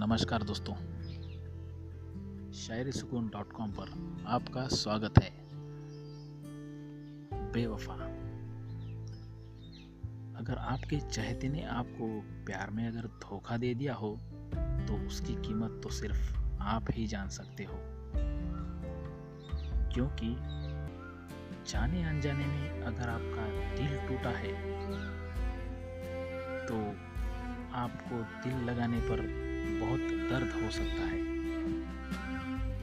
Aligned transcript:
नमस्कार 0.00 0.42
दोस्तों। 0.42 0.74
शायरी 2.52 2.92
सुकून 2.92 3.28
डॉट 3.28 3.52
कॉम 3.52 3.70
पर 3.70 4.16
आपका 4.26 4.68
स्वागत 4.68 5.14
है। 5.22 5.30
बेवफा। 7.52 7.92
अगर 10.38 10.56
आपके 10.58 11.00
चाहते 11.00 11.48
ने 11.48 11.64
आपको 11.64 12.20
प्यार 12.44 12.70
में 12.70 12.88
अगर 12.88 13.00
धोखा 13.00 13.56
दे 13.56 13.74
दिया 13.74 13.94
हो 13.94 14.18
तो 14.88 15.06
उसकी 15.06 15.34
कीमत 15.34 15.80
तो 15.82 15.88
सिर्फ़ 15.88 16.38
आप 16.60 16.86
ही 16.90 17.06
जान 17.06 17.28
सकते 17.28 17.64
हो। 17.64 17.74
क्योंकि 19.94 20.36
जाने 21.70 22.04
अनजाने 22.04 22.46
में 22.46 22.82
अगर 22.82 23.08
आपका 23.08 23.76
दिल 23.76 24.08
टूटा 24.08 24.30
है 24.30 24.52
तो 26.66 26.74
आपको 27.74 28.48
दिल 28.48 28.58
लगाने 28.58 29.00
पर 29.00 29.47
बहुत 29.80 30.00
दर्द 30.30 30.62
हो 30.62 30.70
सकता 30.70 31.02
है। 31.04 31.26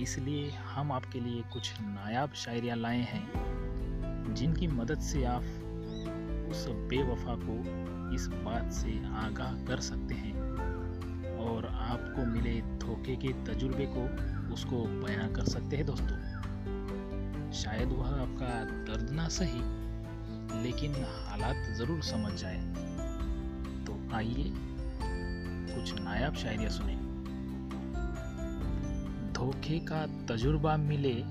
इसलिए 0.01 0.49
हम 0.67 0.91
आपके 0.91 1.19
लिए 1.19 1.41
कुछ 1.53 1.71
नायाब 1.81 2.33
शायरियाँ 2.35 2.77
लाए 2.77 3.01
हैं, 3.01 4.33
जिनकी 4.33 4.67
मदद 4.67 4.99
से 5.01 5.23
आप 5.23 5.43
उस 6.51 6.65
बेवफा 6.89 7.35
को 7.39 7.55
इस 8.15 8.27
बात 8.27 8.71
से 8.73 8.91
आगाह 9.17 9.53
कर 9.65 9.79
सकते 9.79 10.15
हैं 10.15 10.33
और 11.39 11.65
आपको 11.65 12.25
मिले 12.25 12.61
धोखे 12.79 13.15
के 13.15 13.33
तजुर्बे 13.45 13.85
को 13.95 14.03
उसको 14.53 14.83
बयां 15.01 15.27
कर 15.33 15.45
सकते 15.45 15.77
हैं 15.77 15.85
दोस्तों। 15.85 17.51
शायद 17.53 17.89
वह 17.89 18.07
आपका 18.07 18.53
दर्द 18.85 19.09
ना 19.11 19.27
सही, 19.29 19.61
लेकिन 20.63 20.93
हालात 20.93 21.75
ज़रूर 21.77 22.01
समझ 22.01 22.33
जाए। 22.33 22.59
तो 23.85 23.99
आइए 24.15 24.43
कुछ 25.85 26.01
नायाब 26.01 26.35
शायरिया 26.35 26.69
सुने। 26.69 26.95
धोखे 29.33 29.79
का 29.79 30.25
तजुर्बा 30.25 30.77
मिले 30.77 31.23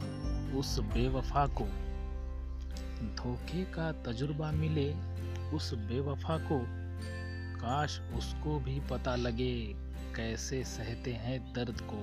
उस 0.53 0.79
बेवफा 0.79 1.47
को। 1.47 1.65
धोखे 3.17 3.65
का 3.65 3.93
तजुर्बा 3.93 4.51
मिले 4.51 4.95
उस 5.51 5.75
बेवफा 5.75 6.39
को। 6.39 6.65
काश 7.61 8.01
उसको 8.01 8.61
भी 8.61 8.81
पता 8.81 9.17
लगे 9.17 9.75
कैसे 10.17 10.65
सहते 10.65 11.13
हैं 11.13 11.53
दर्द 11.53 11.81
को। 11.81 12.03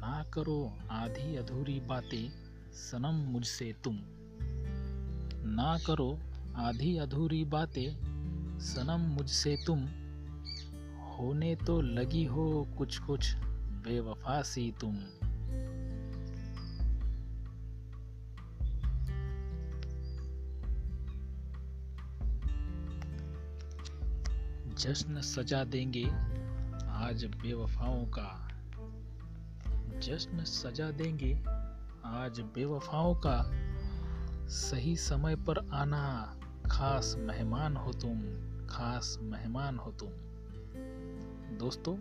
ना 0.00 0.24
करो 0.34 0.78
आधी 0.90 1.36
अधूरी 1.36 1.80
बातें, 1.80 2.30
सनम 2.72 3.32
मुझसे 3.32 3.74
तुम। 3.84 3.98
ना 5.48 5.78
करो 5.86 6.18
आधी 6.56 6.96
अधूरी 6.96 7.44
बातें, 7.44 7.96
सनम 8.60 9.00
मुझसे 9.00 9.58
तुम। 9.66 9.78
होने 11.02 11.56
तो 11.56 11.80
लगी 11.80 12.24
हो 12.24 12.68
कुछ 12.78 12.98
कुछ 12.98 13.36
बेवफा 13.84 14.42
सी 14.42 14.74
तुम। 14.80 14.96
जश्न 24.74 25.20
सजा 25.20 25.64
देंगे 25.64 26.04
आज 26.88 27.24
बेवफाओं 27.24 28.04
का। 28.04 28.48
जश्न 29.98 30.44
सजा 30.44 30.90
देंगे 30.90 31.34
आज 32.04 32.40
बेवफाओं 32.40 33.14
का। 33.14 33.50
सही 34.48 34.96
समय 34.96 35.36
पर 35.36 35.70
आना। 35.72 36.32
खास 36.70 37.14
मेहमान 37.18 37.76
हो 37.76 37.92
तुम, 37.92 38.20
खास 38.66 39.16
मेहमान 39.22 39.78
हो 39.78 39.90
तुम। 39.92 40.08
दोस्तों, 41.58 41.96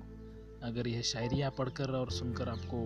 अगर 0.63 0.87
यह 0.87 1.01
शायरियाँ 1.01 1.51
पढ़कर 1.51 1.91
और 1.91 2.11
सुनकर 2.11 2.49
आपको 2.49 2.81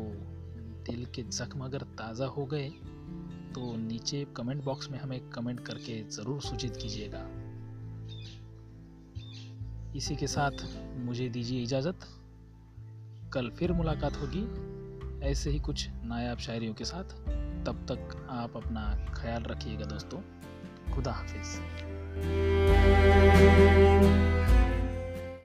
दिल 0.85 1.05
के 1.05 1.23
जख्म 1.23 1.65
अगर 1.65 1.81
ताज़ा 1.97 2.25
हो 2.27 2.45
गए 2.45 2.69
तो 3.55 3.75
नीचे 3.77 4.25
कमेंट 4.37 4.63
बॉक्स 4.63 4.89
में 4.91 4.99
हमें 4.99 5.29
कमेंट 5.29 5.59
करके 5.59 6.01
ज़रूर 6.09 6.41
सूचित 6.41 6.75
कीजिएगा। 6.75 7.23
इसी 9.95 10.15
के 10.15 10.27
साथ 10.27 10.65
मुझे 10.97 11.29
दीजिए 11.29 11.63
इजाज़त। 11.63 11.99
कल 13.33 13.49
फिर 13.49 13.71
मुलाकात 13.71 14.17
होगी 14.17 14.43
ऐसे 15.25 15.49
ही 15.49 15.59
कुछ 15.59 15.87
नायाब 16.03 16.37
शायरियों 16.37 16.73
के 16.73 16.85
साथ। 16.85 17.03
तब 17.65 17.85
तक 17.91 18.27
आप 18.29 18.57
अपना 18.57 18.83
ख्याल 19.17 19.43
रखिएगा 19.43 19.85
दोस्तों। 19.85 20.21
खुदा 20.93 21.11
हाफिज़। 21.11 21.51